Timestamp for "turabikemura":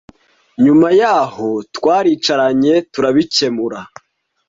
2.93-3.79